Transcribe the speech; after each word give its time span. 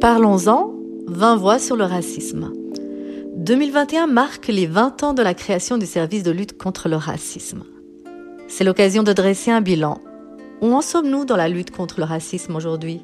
Parlons-en, 0.00 0.72
20 1.08 1.36
voix 1.36 1.58
sur 1.58 1.76
le 1.76 1.84
racisme. 1.84 2.54
2021 3.36 4.06
marque 4.06 4.46
les 4.46 4.66
20 4.66 5.02
ans 5.02 5.12
de 5.12 5.20
la 5.20 5.34
création 5.34 5.76
du 5.76 5.84
service 5.84 6.22
de 6.22 6.30
lutte 6.30 6.56
contre 6.56 6.88
le 6.88 6.96
racisme. 6.96 7.64
C'est 8.48 8.64
l'occasion 8.64 9.02
de 9.02 9.12
dresser 9.12 9.50
un 9.50 9.60
bilan. 9.60 10.00
Où 10.62 10.72
en 10.72 10.80
sommes-nous 10.80 11.26
dans 11.26 11.36
la 11.36 11.50
lutte 11.50 11.70
contre 11.70 12.00
le 12.00 12.06
racisme 12.06 12.56
aujourd'hui? 12.56 13.02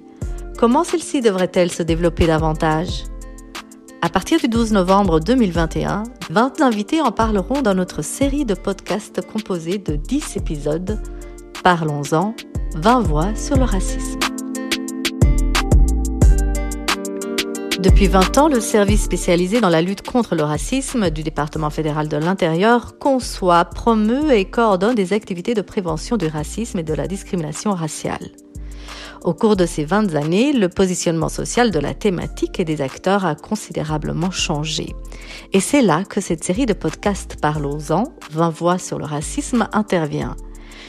Comment 0.57 0.85
celle-ci 0.85 1.21
devrait-elle 1.21 1.71
se 1.71 1.83
développer 1.83 2.27
davantage? 2.27 3.05
À 4.01 4.09
partir 4.09 4.41
du 4.41 4.49
12 4.49 4.73
novembre 4.73 5.21
2021, 5.21 6.05
20 6.31 6.63
invités 6.63 7.03
en 7.03 7.13
parleront 7.13 7.61
dans 7.61 7.75
notre 7.75 8.01
série 8.01 8.47
de 8.47 8.55
podcasts 8.55 9.21
composée 9.21 9.77
de 9.77 9.97
10 9.97 10.39
épisodes. 10.39 10.99
Parlons-en, 11.63 12.35
20 12.75 13.01
voix 13.01 13.35
sur 13.35 13.59
le 13.59 13.65
racisme. 13.65 14.36
Depuis 17.79 18.07
20 18.07 18.39
ans, 18.39 18.49
le 18.49 18.61
service 18.61 19.03
spécialisé 19.03 19.61
dans 19.61 19.69
la 19.69 19.83
lutte 19.83 20.01
contre 20.01 20.35
le 20.35 20.43
racisme 20.43 21.11
du 21.11 21.23
département 21.23 21.69
fédéral 21.69 22.09
de 22.09 22.17
l'Intérieur 22.17 22.99
conçoit, 22.99 23.67
promeut 23.67 24.33
et 24.33 24.47
coordonne 24.47 24.95
des 24.95 25.13
activités 25.13 25.53
de 25.53 25.61
prévention 25.61 26.17
du 26.17 26.27
racisme 26.27 26.79
et 26.79 26.83
de 26.83 26.95
la 26.95 27.07
discrimination 27.07 27.73
raciale. 27.73 28.31
Au 29.25 29.35
cours 29.35 29.57
de 29.57 29.67
ces 29.67 29.85
20 29.85 30.15
années, 30.15 30.55
le 30.55 30.71
positionnement 30.71 31.29
social 31.29 31.71
de 31.71 31.79
la 31.79 31.93
thématique 31.93 32.59
et 32.59 32.65
des 32.65 32.81
acteurs 32.81 33.27
a 33.27 33.35
considérablement 33.35 34.31
changé. 34.31 34.95
Et 35.53 35.61
c'est 35.61 35.83
là 35.83 36.03
que 36.05 36.23
cette 36.23 36.45
série 36.45 36.67
de 36.67 36.73
podcasts 36.73 37.37
Parlons-en, 37.43 38.05
20 38.31 38.51
voix 38.51 38.79
sur 38.79 38.99
le 38.99 39.05
racisme, 39.05 39.69
intervient. 39.75 40.35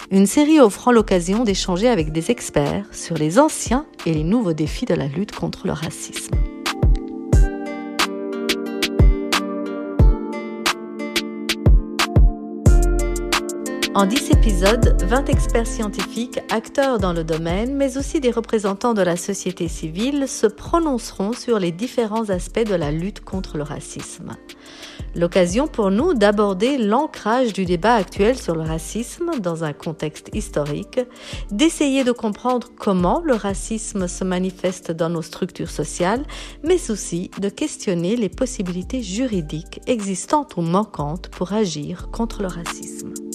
Une 0.10 0.26
série 0.26 0.62
offrant 0.62 0.94
l'occasion 0.94 1.44
d'échanger 1.44 1.90
avec 1.90 2.14
des 2.14 2.32
experts 2.32 2.86
sur 2.94 3.18
les 3.18 3.40
anciens 3.40 3.86
et 4.06 4.14
les 4.14 4.24
nouveaux 4.24 4.54
défis 4.54 4.86
de 4.86 4.94
la 4.94 5.08
lutte 5.08 5.36
contre 5.36 5.68
le 5.68 5.74
racisme. 5.74 6.36
En 13.98 14.06
10 14.06 14.30
épisodes, 14.30 14.96
20 15.06 15.28
experts 15.28 15.66
scientifiques, 15.66 16.40
acteurs 16.52 17.00
dans 17.00 17.14
le 17.14 17.24
domaine, 17.24 17.76
mais 17.76 17.98
aussi 17.98 18.20
des 18.20 18.30
représentants 18.30 18.94
de 18.94 19.02
la 19.02 19.18
société 19.18 19.68
civile 19.68 20.28
se 20.28 20.46
prononceront 20.46 21.34
sur 21.34 21.58
les 21.58 21.72
différents 21.72 22.30
aspects 22.30 22.64
de 22.64 22.76
la 22.76 22.92
lutte 22.92 23.22
contre 23.22 23.58
le 23.58 23.64
racisme. 23.64 24.36
L'occasion 25.16 25.68
pour 25.68 25.90
nous 25.90 26.14
d'aborder 26.14 26.78
l'ancrage 26.78 27.54
du 27.54 27.66
débat 27.66 27.96
actuel 27.96 28.38
sur 28.38 28.54
le 28.54 28.62
racisme 28.62 29.32
dans 29.40 29.64
un 29.64 29.74
contexte 29.74 30.30
historique, 30.32 31.00
d'essayer 31.50 32.04
de 32.04 32.12
comprendre 32.12 32.68
comment 32.78 33.24
le 33.26 33.34
racisme 33.34 34.08
se 34.08 34.24
manifeste 34.24 34.92
dans 34.92 35.10
nos 35.10 35.24
structures 35.24 35.72
sociales, 35.72 36.24
mais 36.64 36.92
aussi 36.92 37.32
de 37.42 37.50
questionner 37.50 38.16
les 38.16 38.30
possibilités 38.30 39.02
juridiques 39.02 39.82
existantes 39.88 40.56
ou 40.56 40.62
manquantes 40.62 41.30
pour 41.30 41.54
agir 41.54 42.10
contre 42.12 42.44
le 42.44 42.48
racisme. 42.50 43.27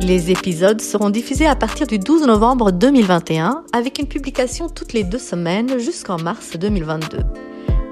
Les 0.00 0.30
épisodes 0.30 0.80
seront 0.80 1.10
diffusés 1.10 1.46
à 1.46 1.56
partir 1.56 1.86
du 1.86 1.98
12 1.98 2.26
novembre 2.26 2.70
2021 2.70 3.64
avec 3.72 3.98
une 3.98 4.06
publication 4.06 4.68
toutes 4.68 4.92
les 4.92 5.04
deux 5.04 5.18
semaines 5.18 5.78
jusqu'en 5.78 6.18
mars 6.18 6.56
2022. 6.56 7.18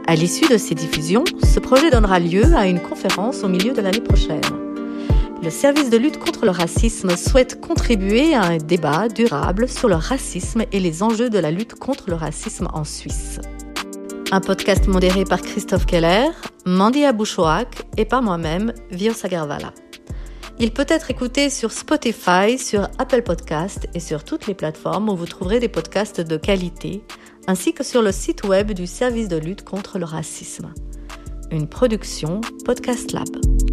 À 0.07 0.15
l'issue 0.15 0.47
de 0.49 0.59
ces 0.59 0.75
diffusions, 0.75 1.25
ce 1.43 1.61
projet 1.61 1.91
donnera 1.91 2.19
lieu 2.19 2.55
à 2.55 2.67
une 2.67 2.81
conférence 2.81 3.43
au 3.43 3.49
milieu 3.49 3.73
de 3.73 3.81
l'année 3.81 4.01
prochaine. 4.01 4.43
Le 5.43 5.51
service 5.51 5.91
de 5.91 5.97
lutte 5.97 6.19
contre 6.19 6.45
le 6.45 6.51
racisme 6.51 7.17
souhaite 7.17 7.61
contribuer 7.61 8.35
à 8.35 8.43
un 8.43 8.59
débat 8.59 9.09
durable 9.09 9.69
sur 9.69 9.89
le 9.89 9.97
racisme 9.97 10.65
et 10.73 10.81
les 10.81 11.03
enjeux 11.03 11.31
de 11.31 11.39
la 11.39 11.51
lutte 11.51 11.75
contre 11.75 12.05
le 12.09 12.17
racisme 12.17 12.69
en 12.75 12.85
Suisse. 12.85 13.41
Un 14.31 14.41
podcast 14.41 14.87
modéré 14.89 15.25
par 15.25 15.41
Christophe 15.41 15.87
Keller, 15.87 16.29
Mandy 16.67 17.05
Abouchouak 17.05 17.83
et 17.97 18.05
par 18.05 18.23
moi-même, 18.23 18.73
Vio 18.91 19.13
Sagarvala. 19.13 19.73
Il 20.61 20.71
peut 20.71 20.87
être 20.89 21.11
écouté 21.11 21.51
sur 21.51 21.73
Spotify, 21.73 22.59
sur 22.59 22.89
Apple 22.99 23.23
Podcast 23.23 23.89
et 23.93 24.01
sur 24.01 24.23
toutes 24.23 24.47
les 24.47 24.55
plateformes 24.55 25.09
où 25.09 25.17
vous 25.17 25.27
trouverez 25.27 25.59
des 25.59 25.69
podcasts 25.69 26.21
de 26.21 26.37
qualité, 26.37 27.03
ainsi 27.49 27.73
que 27.73 27.83
sur 27.83 28.03
le 28.03 28.13
site 28.13 28.45
web 28.45 28.71
du 28.73 28.87
service 28.87 29.29
de 29.29 29.37
lutte 29.37 29.65
contre 29.65 29.99
le 29.99 30.05
racisme. 30.05 30.73
Une 31.51 31.69
production 31.69 32.41
Podcast 32.65 33.13
Lab. 33.13 33.64